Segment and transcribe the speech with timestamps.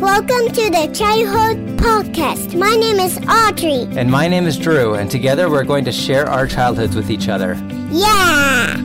[0.00, 2.58] Welcome to the Childhood Podcast.
[2.58, 3.86] My name is Audrey.
[4.00, 7.28] And my name is Drew, and together we're going to share our childhoods with each
[7.28, 7.52] other.
[7.90, 8.76] Yeah!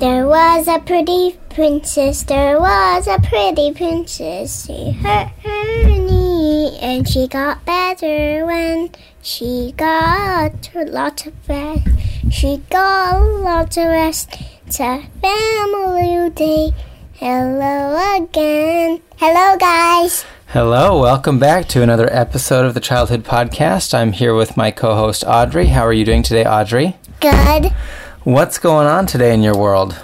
[0.00, 4.66] There was a pretty princess, there was a pretty princess.
[4.66, 8.90] She hurt her knee, and she got better when
[9.22, 11.86] she got lots of rest.
[12.32, 14.36] She got lots of rest.
[14.66, 16.72] It's a family day.
[17.12, 19.02] Hello again.
[19.16, 20.24] Hello, guys.
[20.48, 23.92] Hello, welcome back to another episode of the Childhood Podcast.
[23.92, 25.66] I'm here with my co host Audrey.
[25.66, 26.96] How are you doing today, Audrey?
[27.20, 27.72] Good.
[28.24, 30.00] What's going on today in your world?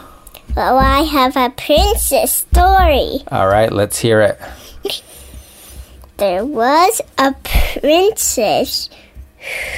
[0.54, 3.24] Well, I have a princess story.
[3.29, 4.38] All right, let's hear it.
[6.18, 7.34] There was a
[7.80, 8.90] princess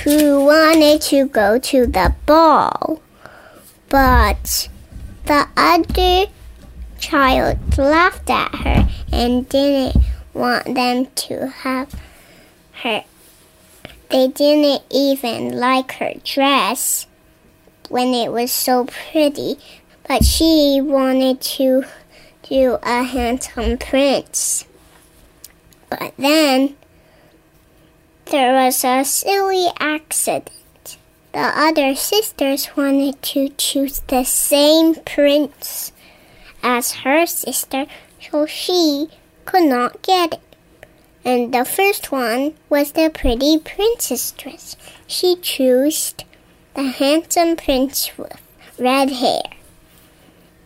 [0.02, 3.00] who wanted to go to the ball,
[3.88, 4.68] but
[5.24, 6.30] the other
[6.98, 10.02] child laughed at her and didn't
[10.34, 11.94] want them to have
[12.82, 13.04] her.
[14.10, 17.06] They didn't even like her dress
[17.88, 19.56] when it was so pretty,
[20.06, 21.84] but she wanted to
[22.42, 24.66] do a handsome prince.
[25.88, 26.76] But then
[28.26, 30.50] there was a silly accident.
[31.32, 35.92] The other sisters wanted to choose the same prince
[36.62, 37.86] as her sister,
[38.20, 39.08] so she
[39.46, 40.40] could not get it.
[41.24, 44.76] And the first one was the pretty princess dress.
[45.06, 46.14] She chose
[46.74, 48.36] the handsome prince with
[48.78, 49.42] red hair.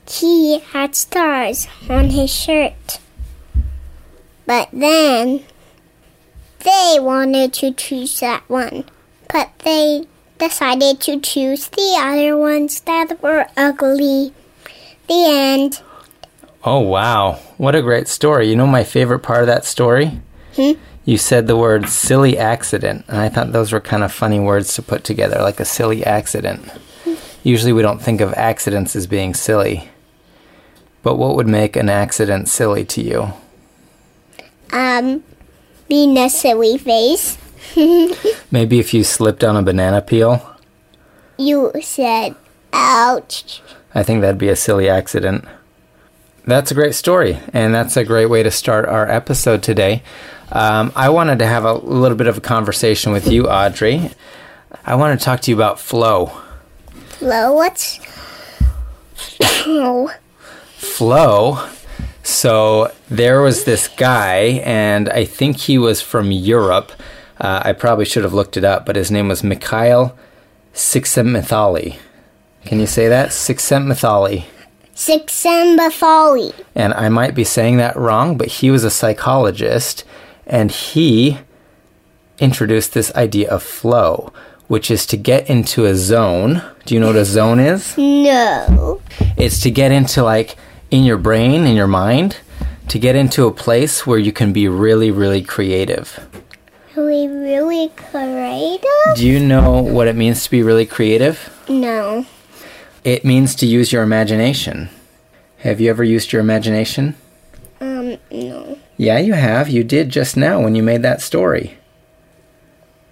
[0.09, 2.99] He had stars on his shirt.
[4.47, 5.45] But then
[6.61, 8.85] they wanted to choose that one,
[9.33, 10.07] but they
[10.39, 14.33] decided to choose the other ones that were ugly.
[15.09, 15.83] The end.
[16.65, 17.35] Oh, wow.
[17.57, 18.49] What a great story.
[18.49, 20.21] You know my favorite part of that story?
[20.55, 20.73] Hmm?
[21.05, 24.75] You said the word silly accident, and I thought those were kind of funny words
[24.75, 26.69] to put together, like a silly accident.
[27.45, 29.89] Usually we don't think of accidents as being silly.
[31.05, 33.33] But what would make an accident silly to you?
[34.73, 35.23] Um,
[35.89, 37.39] being a silly face.
[38.51, 40.57] Maybe if you slipped on a banana peel?
[41.39, 42.35] You said,
[42.73, 43.61] ouch.
[43.95, 45.45] I think that'd be a silly accident.
[46.47, 50.03] That's a great story, and that's a great way to start our episode today.
[50.53, 54.11] Um, I wanted to have a little bit of a conversation with you, Audrey.
[54.85, 56.33] I want to talk to you about flow.
[57.19, 57.99] Hello, what's.
[59.69, 60.15] Oh,
[60.77, 61.69] Flow.
[62.23, 66.93] So there was this guy, and I think he was from Europe.
[67.39, 70.17] Uh, I probably should have looked it up, but his name was Mikhail
[70.75, 71.99] Csikszentmihalyi.
[72.65, 73.31] Can you say that?
[73.31, 74.45] Csikszentmihalyi.
[74.95, 76.55] Sixembatholi.
[76.75, 80.05] and I might be saying that wrong, but he was a psychologist
[80.47, 81.39] and he
[82.39, 84.33] introduced this idea of flow,
[84.69, 86.63] which is to get into a zone.
[86.87, 87.97] Do you know what a zone is?
[87.99, 89.03] No.
[89.37, 90.57] It's to get into like
[90.91, 92.39] in your brain, in your mind,
[92.89, 96.27] to get into a place where you can be really, really creative.
[96.97, 99.17] Really, really creative?
[99.17, 101.53] Do you know what it means to be really creative?
[101.69, 102.25] No.
[103.05, 104.89] It means to use your imagination.
[105.59, 107.15] Have you ever used your imagination?
[107.83, 108.79] Um, no.
[108.97, 109.69] Yeah, you have.
[109.69, 111.77] You did just now when you made that story.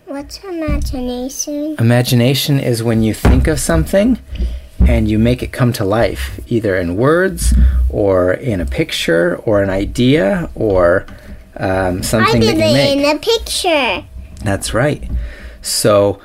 [0.06, 1.76] What's imagination?
[1.78, 4.18] Imagination is when you think of something
[4.80, 7.52] and you make it come to life, either in words
[7.90, 11.06] or in a picture or an idea or
[11.56, 12.98] um, I something that did you it make.
[12.98, 14.04] in a picture.
[14.44, 15.10] That's right.
[15.62, 16.20] So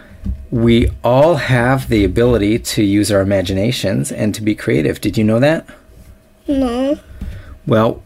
[0.52, 5.00] we all have the ability to use our imaginations and to be creative.
[5.00, 5.66] Did you know that?
[6.48, 7.00] No.
[7.68, 8.04] Well,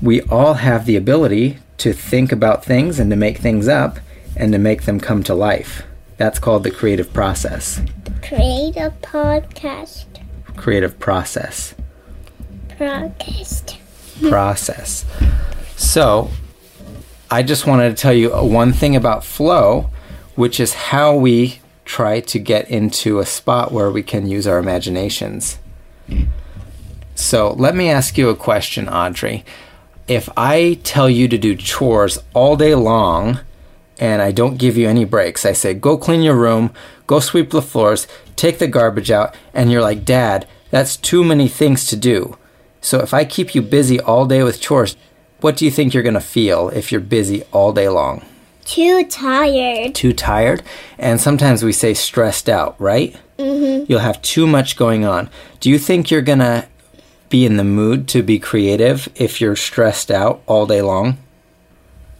[0.00, 3.98] we all have the ability to think about things and to make things up
[4.36, 5.82] and to make them come to life.
[6.16, 7.80] That's called the creative process.
[8.22, 10.04] Create a podcast.
[10.56, 11.74] Creative process.
[12.68, 13.78] Podcast.
[14.28, 15.04] process.
[15.76, 16.30] So,
[17.32, 19.90] I just wanted to tell you one thing about flow,
[20.34, 24.58] which is how we try to get into a spot where we can use our
[24.58, 25.58] imaginations.
[27.14, 29.44] So, let me ask you a question, Audrey.
[30.08, 33.40] If I tell you to do chores all day long
[33.98, 36.72] and I don't give you any breaks, I say, go clean your room,
[37.06, 41.46] go sweep the floors, take the garbage out, and you're like, Dad, that's too many
[41.46, 42.36] things to do.
[42.80, 44.96] So if I keep you busy all day with chores,
[45.42, 48.24] what do you think you're going to feel if you're busy all day long?
[48.64, 49.94] Too tired.
[49.94, 50.62] Too tired?
[50.98, 53.16] And sometimes we say stressed out, right?
[53.38, 53.86] Mm-hmm.
[53.90, 55.28] You'll have too much going on.
[55.60, 56.66] Do you think you're going to
[57.30, 61.18] be in the mood to be creative if you're stressed out all day long?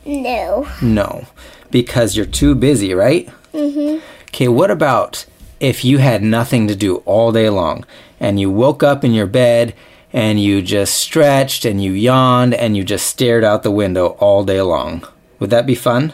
[0.04, 0.66] No.
[0.80, 1.26] No,
[1.70, 3.28] because you're too busy, right?
[3.52, 4.00] Mhm.
[4.28, 5.26] Okay, what about
[5.58, 7.84] if you had nothing to do all day long
[8.18, 9.74] and you woke up in your bed
[10.12, 14.44] and you just stretched and you yawned and you just stared out the window all
[14.44, 15.04] day long?
[15.38, 16.12] Would that be fun?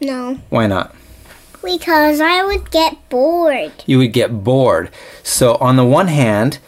[0.00, 0.38] No.
[0.50, 0.94] Why not?
[1.62, 3.72] Because I would get bored.
[3.86, 4.90] You would get bored.
[5.22, 6.58] So, on the one hand,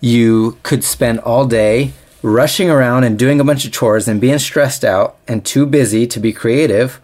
[0.00, 1.92] you could spend all day
[2.22, 6.06] rushing around and doing a bunch of chores and being stressed out and too busy
[6.06, 7.00] to be creative,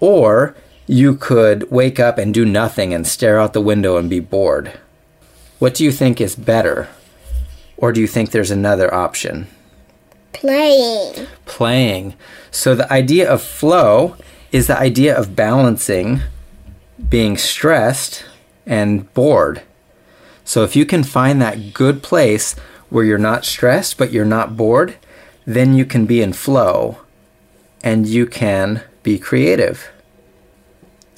[0.00, 0.56] or
[0.86, 4.72] you could wake up and do nothing and stare out the window and be bored.
[5.58, 6.88] What do you think is better?
[7.78, 9.46] Or do you think there's another option?
[10.32, 11.26] Playing.
[11.46, 12.14] Playing.
[12.50, 14.16] So the idea of flow
[14.52, 16.20] is the idea of balancing
[17.08, 18.24] being stressed
[18.66, 19.62] and bored.
[20.44, 22.54] So if you can find that good place
[22.90, 24.96] where you're not stressed but you're not bored,
[25.46, 26.98] then you can be in flow
[27.82, 29.88] and you can be creative.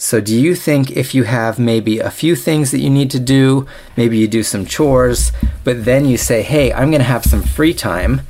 [0.02, 3.20] So, do you think if you have maybe a few things that you need to
[3.20, 3.67] do,
[3.99, 5.31] maybe you do some chores,
[5.62, 8.23] but then you say, hey, I'm going to have some free time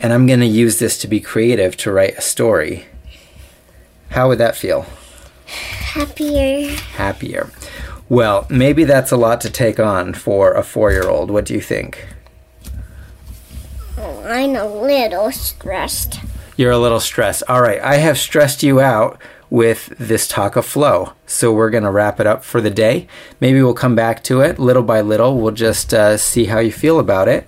[0.00, 2.86] and I'm going to use this to be creative to write a story?
[4.10, 4.84] How would that feel?
[5.46, 6.74] Happier.
[6.96, 7.52] Happier.
[8.08, 11.30] Well, maybe that's a lot to take on for a four year old.
[11.30, 12.04] What do you think?
[13.96, 16.18] Oh, I'm a little stressed.
[16.56, 17.44] You're a little stressed.
[17.48, 19.20] All right, I have stressed you out
[19.52, 21.12] with this talk of flow.
[21.26, 23.06] So we're going to wrap it up for the day.
[23.38, 25.38] Maybe we'll come back to it little by little.
[25.38, 27.46] We'll just uh, see how you feel about it,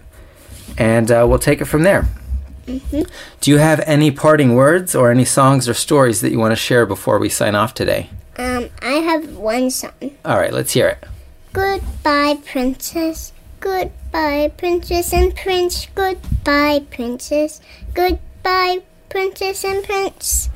[0.76, 2.06] and uh, we'll take it from there.
[2.66, 6.56] Do you have any parting words or any songs or stories that you want to
[6.56, 8.10] share before we sign off today?
[8.36, 9.92] Um, I have one song.
[10.26, 11.04] All right, let's hear it.
[11.54, 13.32] Goodbye, princess.
[13.60, 15.86] Goodbye, princess and prince.
[15.94, 17.62] Goodbye, princess.
[17.94, 20.50] Goodbye, princess and prince.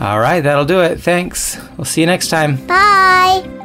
[0.00, 1.00] All right, that'll do it.
[1.00, 1.58] Thanks.
[1.76, 2.56] We'll see you next time.
[2.66, 3.61] Bye.